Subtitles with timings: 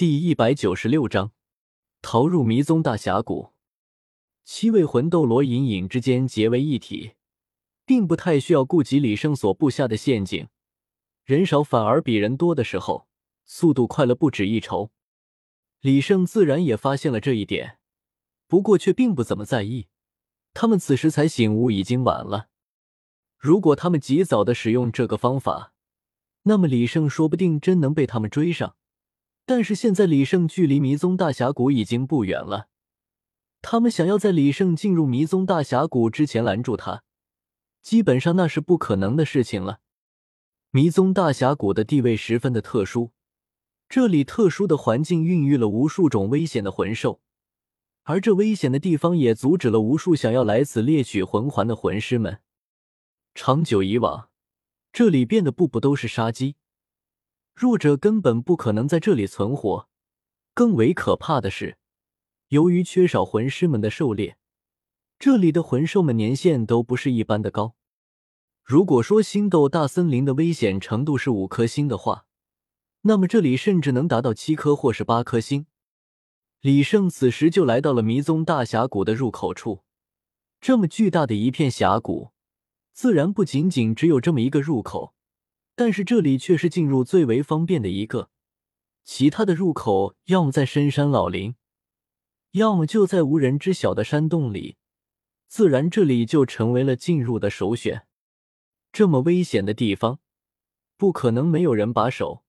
[0.00, 1.32] 第一百九十六章，
[2.00, 3.50] 逃入迷踪大峡谷。
[4.44, 7.16] 七位魂斗罗隐隐之间结为一体，
[7.84, 10.48] 并不太需要顾及李胜所布下的陷阱。
[11.22, 13.08] 人少反而比人多的时候，
[13.44, 14.90] 速度快了不止一筹。
[15.82, 17.76] 李胜自然也发现了这一点，
[18.46, 19.88] 不过却并不怎么在意。
[20.54, 22.48] 他们此时才醒悟，已经晚了。
[23.36, 25.74] 如果他们及早的使用这个方法，
[26.44, 28.76] 那么李胜说不定真能被他们追上。
[29.50, 32.68] 但是现在李胜距离迷踪大峡谷已经不远了，
[33.60, 37.02] 他们想要在李胜进入迷踪大峡谷之前拦住他，
[37.82, 39.80] 基本上那是不可能的事情了。
[40.70, 43.10] 迷踪大峡谷的地位十分的特殊，
[43.88, 47.20] 这里特殊的环境孕育了无数种危险的魂兽，
[48.04, 52.38] 而这危险的地方也阻止了无数想要来此猎取魂环的魂师们。
[53.34, 54.28] 长久以往，
[54.92, 56.54] 这里变得步步都是杀机。
[57.60, 59.86] 弱者根本不可能在这里存活。
[60.54, 61.76] 更为可怕的是，
[62.48, 64.38] 由于缺少魂师们的狩猎，
[65.18, 67.74] 这里的魂兽们年限都不是一般的高。
[68.64, 72.24] 如果说星斗大森林的危险程度是五颗星的话，
[73.02, 75.66] 那么这里甚至能达到七颗或是八颗星。
[76.62, 79.82] 李胜此时就来到了迷踪大峡谷的入口处。
[80.62, 82.30] 这么巨大的一片峡谷，
[82.94, 85.12] 自然不仅仅只有这么一个入口。
[85.80, 88.28] 但是这里却是进入最为方便的一个，
[89.02, 91.54] 其他的入口要么在深山老林，
[92.50, 94.76] 要么就在无人知晓的山洞里，
[95.48, 98.06] 自然这里就成为了进入的首选。
[98.92, 100.18] 这么危险的地方，
[100.98, 102.42] 不可能没有人把守。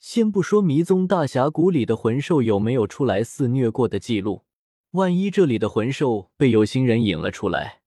[0.00, 4.42] 先不说迷踪大峡谷里的魂兽有没有出来肆虐过的记录，
[4.90, 7.82] 万一这里的魂兽被有心人引了出来，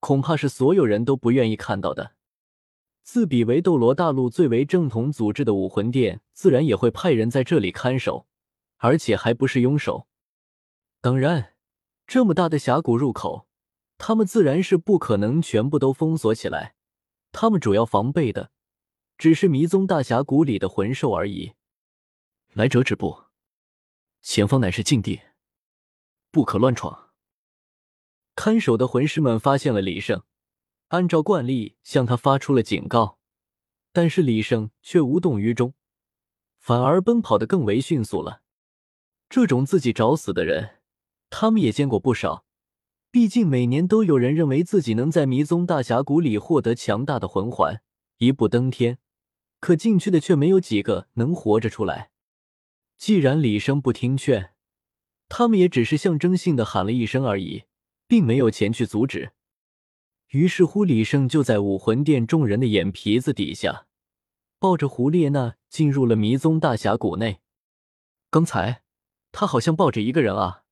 [0.00, 2.16] 恐怕是所有人都不愿意看到的。
[3.04, 8.26] 自比为斗罗大陆最为正统组织的武魂殿，自然也会派人在这里看守，
[8.78, 10.08] 而且还不是庸手。
[11.02, 11.54] 当然，
[12.06, 13.46] 这么大的峡谷入口，
[13.98, 16.74] 他们自然是不可能全部都封锁起来。
[17.30, 18.50] 他们主要防备的，
[19.18, 21.52] 只是迷踪大峡谷里的魂兽而已。
[22.54, 23.24] 来者止步，
[24.22, 25.20] 前方乃是禁地，
[26.30, 27.10] 不可乱闯。
[28.34, 30.22] 看守的魂师们发现了李胜。
[30.88, 33.18] 按照惯例，向他发出了警告，
[33.92, 35.74] 但是李胜却无动于衷，
[36.58, 38.42] 反而奔跑的更为迅速了。
[39.28, 40.76] 这种自己找死的人，
[41.30, 42.44] 他们也见过不少。
[43.10, 47.80] 毕竟每年都有人认为自己能在迷踪大峡谷里获得强大的魂环，
[48.18, 48.98] 一步登天，
[49.60, 52.10] 可进去的却没有几个能活着出来。
[52.98, 54.54] 既然李生不听劝，
[55.28, 57.64] 他们也只是象征性的喊了一声而已，
[58.08, 59.33] 并没有前去阻止。
[60.28, 63.86] 于是乎，李胜就在武魂殿众人的眼皮子底下，
[64.58, 67.40] 抱着胡列娜进入了迷踪大峡谷内。
[68.30, 68.82] 刚才
[69.30, 70.64] 他好像抱着一个人啊。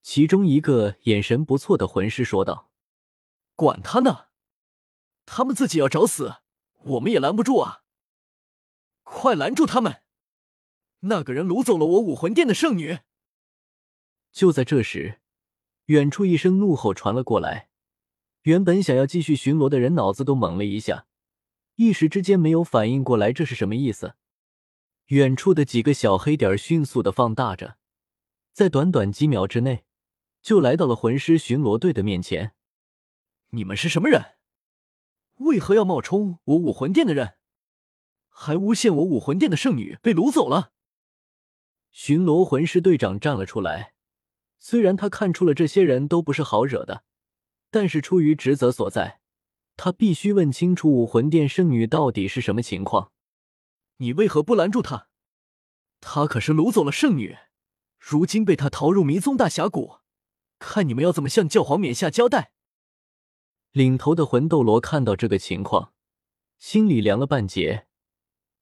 [0.00, 2.70] 其中一个眼神不错的魂师说道
[3.54, 4.28] ：“管他呢，
[5.26, 6.36] 他们自己要找死，
[6.84, 7.82] 我们也拦不住啊！
[9.02, 10.02] 快拦住他们！
[11.00, 13.00] 那个人掳走了我武魂殿的圣女。”
[14.32, 15.20] 就在这时，
[15.86, 17.68] 远处一声怒吼传了过来。
[18.48, 21.04] 原本想要继续巡逻的人脑子都懵了一下，
[21.74, 24.14] 一时之间没有反应过来这是什么意思。
[25.08, 27.76] 远处的几个小黑点迅速的放大着，
[28.54, 29.84] 在短短几秒之内，
[30.40, 32.54] 就来到了魂师巡逻队的面前。
[33.50, 34.36] 你们是什么人？
[35.40, 37.34] 为何要冒充我武魂殿的人？
[38.30, 40.72] 还诬陷我武魂殿的圣女被掳走了？
[41.90, 43.92] 巡逻魂师队长站了出来，
[44.58, 47.04] 虽然他看出了这些人都不是好惹的。
[47.70, 49.20] 但是出于职责所在，
[49.76, 53.12] 他必须问清楚武魂殿圣女到底是什么情况。
[53.98, 55.08] 你为何不拦住他？
[56.00, 57.36] 他可是掳走了圣女，
[57.98, 59.98] 如今被他逃入迷踪大峡谷，
[60.58, 62.52] 看你们要怎么向教皇冕下交代。
[63.72, 65.92] 领头的魂斗罗看到这个情况，
[66.58, 67.86] 心里凉了半截。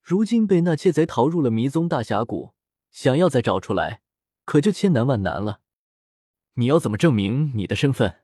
[0.02, 2.54] 如今被那窃贼逃入了迷踪大峡谷，
[2.90, 4.02] 想要再找出来，
[4.44, 5.60] 可就千难万难了。
[6.54, 8.22] 你要怎么证明你的身份？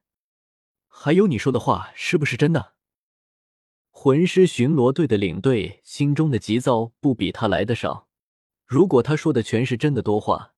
[0.94, 2.74] 还有你说的话是不是真的？
[3.90, 8.08] 魂师巡逻队的领队心中的急躁不比他来的少。
[8.66, 10.54] 如果他说的全是真的多话，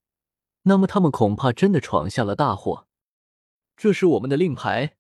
[0.62, 2.88] 那么他们恐怕真的闯下了大祸。
[3.76, 4.96] 这是我们的令牌，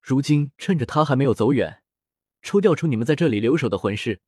[0.00, 1.82] 如今趁着他还没有走远，
[2.40, 4.22] 抽调出你们在这里留守的魂师，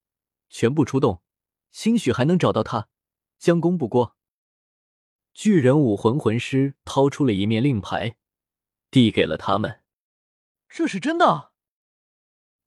[0.50, 1.22] 全部出动，
[1.70, 2.88] 兴许还能找到他，
[3.38, 4.16] 将功补过。
[5.32, 8.16] 巨人武魂魂师掏出了一面令牌，
[8.90, 9.80] 递给了他们。
[10.76, 11.52] 这是真的！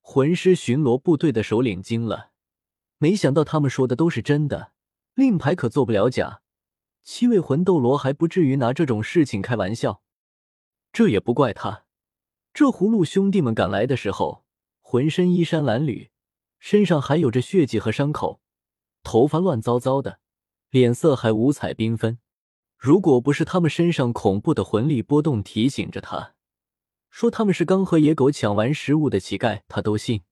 [0.00, 2.32] 魂师巡逻部队的首领惊了，
[2.98, 4.72] 没想到他们说的都是真的。
[5.14, 6.42] 令牌可做不了假，
[7.04, 10.02] 七位魂斗罗还不至于拿这种事情开玩笑。
[10.92, 11.84] 这也不怪他，
[12.52, 14.44] 这葫芦兄弟们赶来的时候，
[14.80, 16.08] 浑身衣衫褴褛，
[16.58, 18.40] 身上还有着血迹和伤口，
[19.04, 20.18] 头发乱糟糟的，
[20.70, 22.18] 脸色还五彩缤纷。
[22.76, 26.34] 如果不是他们身上恐怖的魂力波动提醒着他，
[27.10, 30.22] 说他们是刚和野狗抢完食物的乞丐，他都信。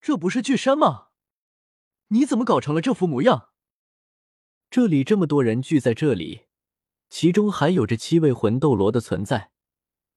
[0.00, 1.08] 这不是巨山吗？
[2.08, 3.50] 你怎么搞成了这副模样？
[4.70, 6.46] 这里这么多人聚在这里，
[7.10, 9.50] 其中还有着七位魂斗罗的存在。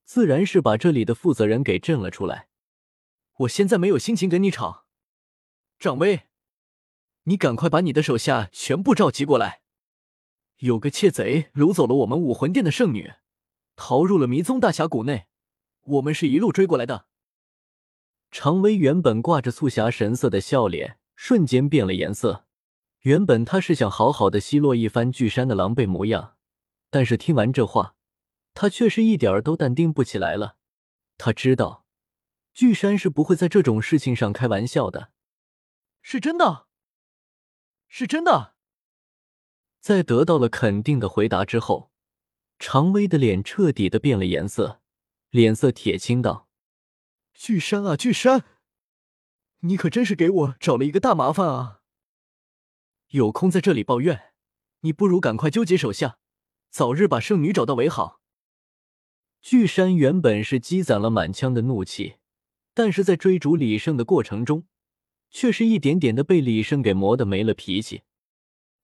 [0.03, 2.49] 自然是把这里的负责人给震了出来。
[3.39, 4.85] 我现在没有心情跟你吵，
[5.79, 6.27] 掌威，
[7.23, 9.61] 你赶快把你的手下全部召集过来。
[10.57, 13.13] 有个窃贼掳走了我们武魂殿的圣女，
[13.75, 15.27] 逃入了迷踪大峡谷内，
[15.83, 17.05] 我们是一路追过来的。
[18.29, 22.45] 常威原本挂着促狭神色的笑脸瞬间变了颜色。
[23.01, 26.37] 原本他是想好好的奚落一番巨山的狼狈模样，
[26.89, 27.95] 但是听完这话。
[28.53, 30.57] 他却是一点儿都淡定不起来了。
[31.17, 31.85] 他知道，
[32.53, 35.11] 巨山是不会在这种事情上开玩笑的。
[36.01, 36.67] 是真的，
[37.87, 38.55] 是真的。
[39.79, 41.91] 在得到了肯定的回答之后，
[42.59, 44.80] 常威的脸彻底的变了颜色，
[45.31, 46.49] 脸色铁青道
[47.33, 48.43] ：“巨山啊，巨山，
[49.61, 51.79] 你可真是给我找了一个大麻烦啊！
[53.11, 54.33] 有空在这里抱怨，
[54.81, 56.19] 你不如赶快纠结手下，
[56.69, 58.19] 早日把圣女找到为好。”
[59.41, 62.17] 巨山原本是积攒了满腔的怒气，
[62.73, 64.67] 但是在追逐李胜的过程中，
[65.29, 68.03] 却是一点点的被李胜给磨得没了脾气。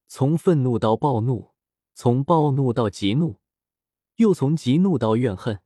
[0.07, 1.51] 从愤怒到暴怒，
[1.93, 3.41] 从暴怒到极怒，
[4.15, 5.61] 又从极怒到怨恨，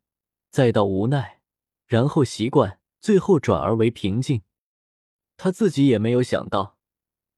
[0.51, 1.39] 再到无奈，
[1.87, 4.41] 然后习惯，最后转而为平静。
[5.37, 6.77] 他自己也没有想到，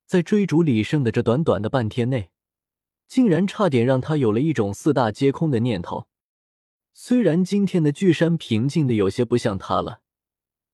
[0.08, 2.32] 在追逐李胜的这短短的半天内，
[3.08, 6.08] 竟然差点让他有了一种四大皆空的念头。
[6.92, 10.02] 虽然今天的巨山平静的有些不像他了，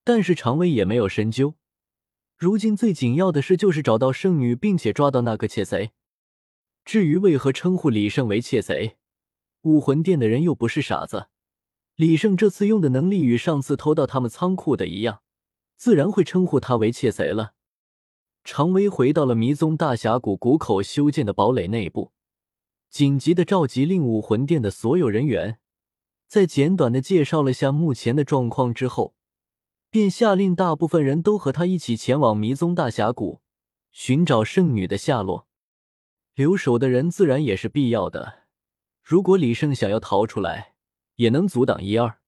[0.06, 1.56] 但是常威也没有深究。
[2.38, 5.92] 如今最紧要的事就是找到圣女，并且抓到那个窃贼。
[6.86, 8.96] 至于为何称呼李胜为窃贼，
[9.64, 11.28] 武魂殿的人又不是傻子。
[12.00, 15.22] 李胜这次用的能力与上次偷到他们仓库的一样，
[15.76, 17.56] 自然会称呼他为窃贼了。
[18.46, 22.14] 常威回到了迷踪大峡谷谷口修建的堡垒内部，
[22.90, 25.60] 紧急的召集令武魂殿的所有人员。
[26.26, 29.14] 在简短的介绍了下目前的状况之后，
[29.90, 33.42] 便下令大部分人都和他一起前往迷踪大峡谷，
[33.92, 35.50] 寻找圣女的下落。
[36.34, 38.44] 留守的人自然也是必要的。
[39.04, 40.76] 如果李胜想要逃出来，
[41.20, 42.20] 也能阻挡一二。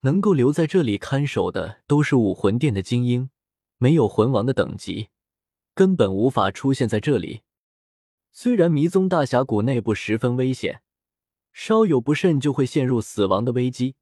[0.00, 3.30] 能够留在这里看守的都是武魂殿的精英，
[3.78, 5.08] 没有魂王的等级，
[5.74, 7.42] 根本无法出现在这里。
[8.32, 10.82] 虽然迷踪大峡谷内部十分危险。
[11.52, 13.96] 稍有不慎就会陷入死亡的危机，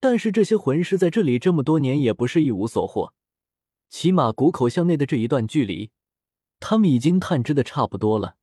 [0.00, 3.12] 但是这些魂师在这里这么多年也不是一无所获，
[3.90, 5.90] 起码谷口向内的这一段距离，
[6.58, 8.36] 他们已经探知的差不多了。